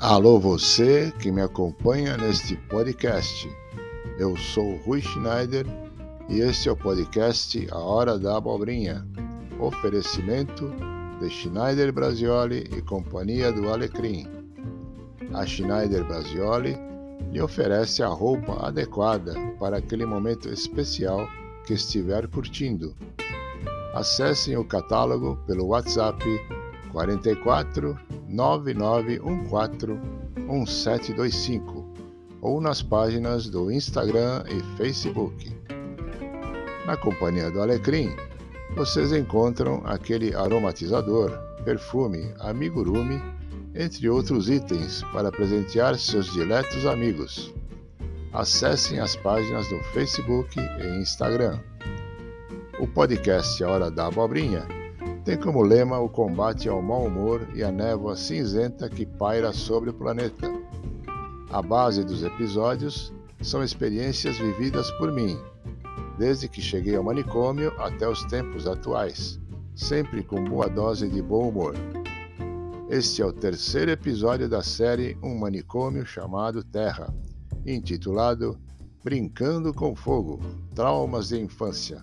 [0.00, 3.50] Alô, você que me acompanha neste podcast.
[4.16, 5.66] Eu sou Rui Schneider
[6.28, 9.04] e este é o podcast A Hora da Abobrinha.
[9.58, 10.72] Oferecimento
[11.18, 14.24] de Schneider Brasioli e Companhia do Alecrim.
[15.34, 16.76] A Schneider Brasioli
[17.32, 21.28] lhe oferece a roupa adequada para aquele momento especial
[21.66, 22.94] que estiver curtindo.
[23.92, 26.22] Acessem o catálogo pelo WhatsApp
[26.92, 29.98] 44 9914
[30.36, 31.88] 1725
[32.40, 35.52] ou nas páginas do Instagram e Facebook.
[36.86, 38.14] Na companhia do Alecrim,
[38.76, 41.30] vocês encontram aquele aromatizador,
[41.64, 43.20] perfume, amigurumi,
[43.74, 47.52] entre outros itens para presentear seus diletos amigos.
[48.32, 51.58] Acessem as páginas do Facebook e Instagram.
[52.78, 54.77] O podcast A Hora da Abobrinha
[55.28, 59.90] tem como lema o combate ao mau humor e a névoa cinzenta que paira sobre
[59.90, 60.50] o planeta.
[61.50, 63.12] A base dos episódios
[63.42, 65.38] são experiências vividas por mim,
[66.16, 69.38] desde que cheguei ao manicômio até os tempos atuais,
[69.74, 71.74] sempre com boa dose de bom humor.
[72.88, 77.14] Este é o terceiro episódio da série Um Manicômio Chamado Terra,
[77.66, 78.58] intitulado
[79.04, 80.40] Brincando com Fogo
[80.74, 82.02] Traumas de Infância.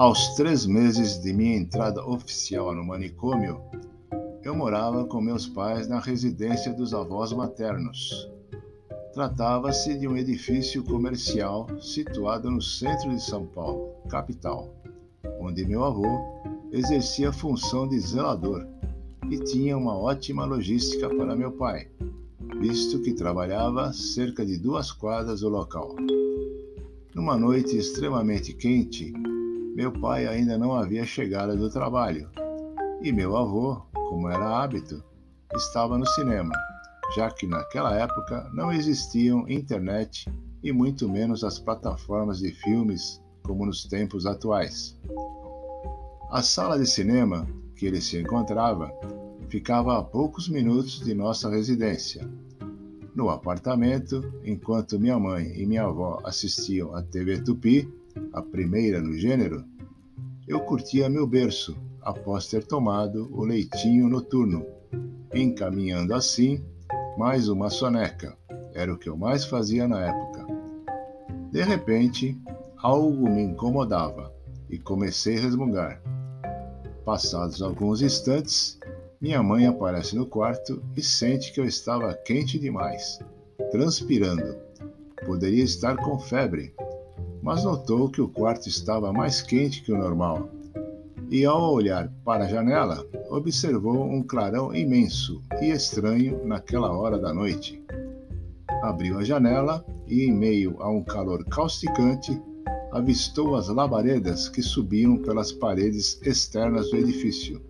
[0.00, 3.60] Aos três meses de minha entrada oficial no manicômio,
[4.42, 8.26] eu morava com meus pais na residência dos avós maternos.
[9.12, 14.74] Tratava-se de um edifício comercial situado no centro de São Paulo, capital,
[15.38, 16.18] onde meu avô
[16.72, 18.66] exercia a função de zelador
[19.28, 21.88] e tinha uma ótima logística para meu pai,
[22.58, 25.94] visto que trabalhava cerca de duas quadras do local.
[27.14, 29.12] Numa noite extremamente quente,
[29.74, 32.28] meu pai ainda não havia chegado do trabalho
[33.02, 35.02] e meu avô, como era hábito,
[35.54, 36.52] estava no cinema,
[37.14, 40.30] já que naquela época não existiam internet
[40.62, 44.98] e muito menos as plataformas de filmes como nos tempos atuais.
[46.30, 48.92] A sala de cinema que ele se encontrava
[49.48, 52.28] ficava a poucos minutos de nossa residência.
[53.14, 57.92] No apartamento, enquanto minha mãe e minha avó assistiam à TV Tupi,
[58.32, 59.64] a primeira no gênero,
[60.46, 64.64] eu curtia meu berço após ter tomado o leitinho noturno,
[65.34, 66.64] encaminhando assim
[67.16, 68.36] mais uma soneca.
[68.72, 70.46] Era o que eu mais fazia na época.
[71.50, 72.40] De repente,
[72.78, 74.32] algo me incomodava
[74.68, 76.00] e comecei a resmungar.
[77.04, 78.78] Passados alguns instantes,
[79.20, 83.18] minha mãe aparece no quarto e sente que eu estava quente demais,
[83.70, 84.56] transpirando.
[85.26, 86.72] Poderia estar com febre,
[87.42, 90.48] mas notou que o quarto estava mais quente que o normal.
[91.30, 97.32] E ao olhar para a janela, observou um clarão imenso e estranho naquela hora da
[97.32, 97.80] noite.
[98.82, 102.40] Abriu a janela e, em meio a um calor causticante,
[102.90, 107.62] avistou as labaredas que subiam pelas paredes externas do edifício.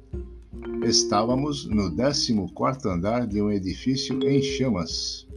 [0.82, 5.28] Estávamos no 14 quarto andar de um edifício em chamas.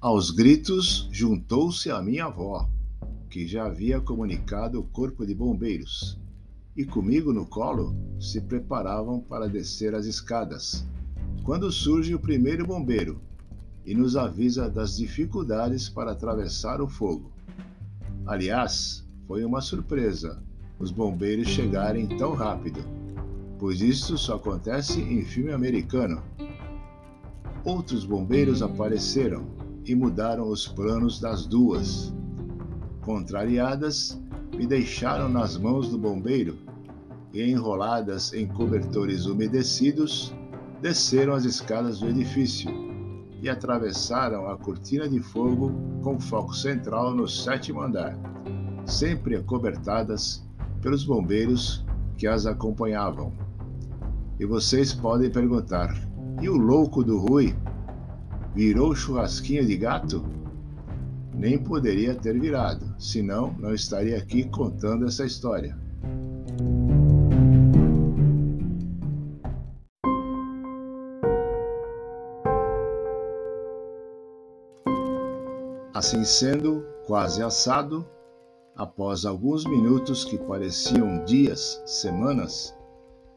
[0.00, 2.68] Aos gritos, juntou-se a minha avó,
[3.28, 6.16] que já havia comunicado o corpo de bombeiros,
[6.76, 10.86] e comigo no colo se preparavam para descer as escadas,
[11.42, 13.20] quando surge o primeiro bombeiro
[13.84, 17.32] e nos avisa das dificuldades para atravessar o fogo.
[18.24, 20.40] Aliás, foi uma surpresa
[20.78, 22.78] os bombeiros chegarem tão rápido,
[23.58, 26.22] pois isso só acontece em filme americano.
[27.64, 29.57] Outros bombeiros apareceram
[29.88, 32.14] e mudaram os planos das duas.
[33.00, 34.20] Contrariadas,
[34.54, 36.58] me deixaram nas mãos do bombeiro
[37.32, 40.34] e, enroladas em cobertores umedecidos,
[40.82, 42.70] desceram as escadas do edifício
[43.40, 48.18] e atravessaram a cortina de fogo com foco central no sétimo andar,
[48.84, 50.46] sempre acobertadas
[50.82, 51.84] pelos bombeiros
[52.16, 53.32] que as acompanhavam.
[54.38, 55.94] E vocês podem perguntar:
[56.42, 57.54] e o louco do Rui?
[58.54, 60.24] Virou churrasquinho de gato?
[61.34, 65.78] Nem poderia ter virado, senão não estaria aqui contando essa história.
[75.94, 78.06] Assim sendo, quase assado,
[78.76, 82.72] após alguns minutos que pareciam dias, semanas,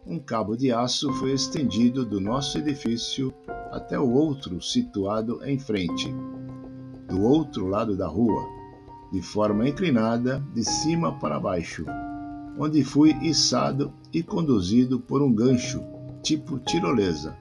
[0.06, 3.34] um cabo de aço foi estendido do nosso edifício
[3.72, 6.14] até o outro situado em frente,
[7.08, 8.46] do outro lado da rua,
[9.12, 11.86] de forma inclinada de cima para baixo,
[12.60, 15.82] onde fui içado e conduzido por um gancho,
[16.22, 17.36] tipo tirolesa,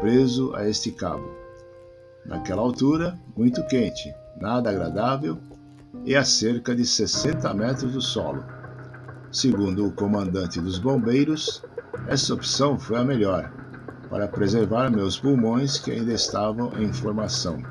[0.00, 1.28] preso a este cabo.
[2.24, 5.38] Naquela altura, muito quente, nada agradável
[6.04, 8.42] e a cerca de 60 metros do solo.
[9.30, 11.62] Segundo o comandante dos bombeiros,
[12.08, 13.65] essa opção foi a melhor
[14.08, 17.62] para preservar meus pulmões que ainda estavam em formação.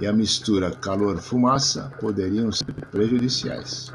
[0.00, 3.92] E a mistura calor-fumaça poderiam ser prejudiciais.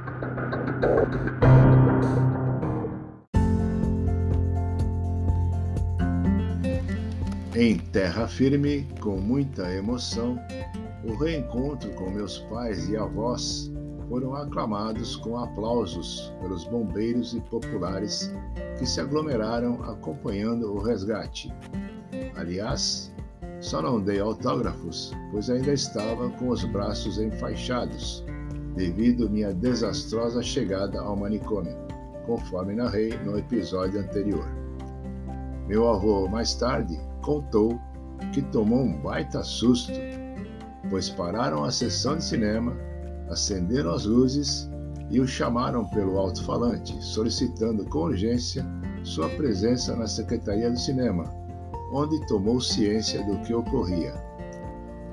[7.56, 10.38] Em terra firme, com muita emoção,
[11.06, 13.72] o reencontro com meus pais e avós
[14.08, 18.32] foram aclamados com aplausos pelos bombeiros e populares
[18.78, 21.54] que se aglomeraram acompanhando o resgate.
[22.36, 23.14] Aliás,
[23.60, 28.24] só não dei autógrafos, pois ainda estava com os braços enfaixados,
[28.76, 31.76] devido minha desastrosa chegada ao manicômio,
[32.26, 34.46] conforme narrei no episódio anterior.
[35.68, 37.80] Meu avô, mais tarde, contou
[38.34, 39.94] que tomou um baita susto,
[40.90, 42.78] pois pararam a sessão de cinema,
[43.30, 44.70] acenderam as luzes
[45.10, 48.66] e o chamaram pelo alto-falante, solicitando com urgência
[49.04, 51.24] sua presença na Secretaria do Cinema,
[51.92, 54.14] onde tomou ciência do que ocorria.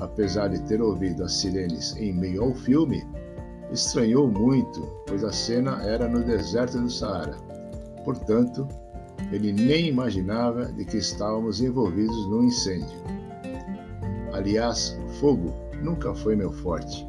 [0.00, 3.06] Apesar de ter ouvido as sirenes em meio ao filme,
[3.70, 7.36] estranhou muito, pois a cena era no deserto do Saara.
[8.04, 8.66] Portanto,
[9.30, 12.98] ele nem imaginava de que estávamos envolvidos num incêndio.
[14.32, 17.06] Aliás, fogo nunca foi meu forte.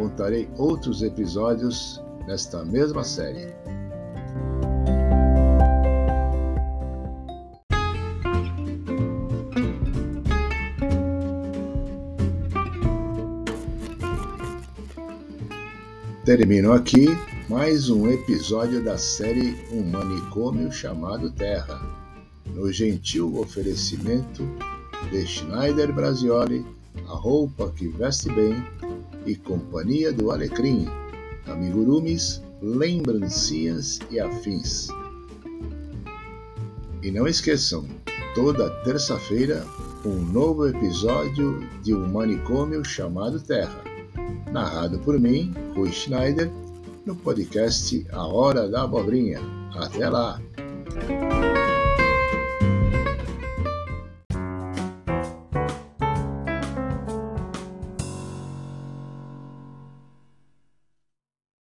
[0.00, 3.52] Contarei outros episódios nesta mesma série.
[16.24, 17.08] Termino aqui
[17.50, 21.78] mais um episódio da série Um Manicômio Chamado Terra,
[22.54, 24.48] no gentil oferecimento
[25.10, 26.64] de Schneider Brasioli,
[27.06, 28.64] a roupa que veste bem,
[29.26, 30.86] e Companhia do Alecrim,
[31.46, 34.88] amigurumis, lembrancinhas e afins.
[37.02, 37.84] E não esqueçam,
[38.34, 39.64] toda terça-feira,
[40.04, 43.82] um novo episódio de um manicômio chamado Terra,
[44.52, 46.50] narrado por mim, Rui Schneider,
[47.06, 49.40] no podcast A Hora da Abobrinha.
[49.74, 50.40] Até lá!